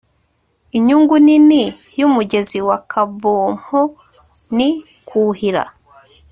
[0.77, 1.61] inyungu nini
[1.99, 3.79] yumugezi wa kabompo
[4.55, 4.69] ni
[5.07, 5.63] kuhira